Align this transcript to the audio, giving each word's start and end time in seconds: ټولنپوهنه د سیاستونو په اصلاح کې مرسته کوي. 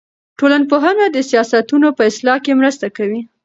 ټولنپوهنه 0.39 1.05
د 1.11 1.17
سیاستونو 1.29 1.87
په 1.97 2.01
اصلاح 2.09 2.37
کې 2.45 2.59
مرسته 2.59 2.87
کوي. 2.97 3.21